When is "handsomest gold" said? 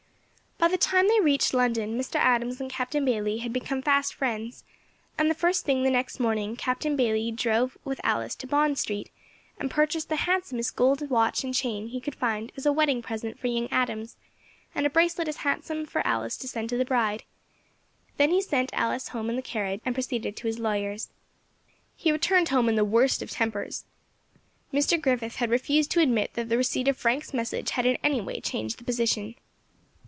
10.17-11.09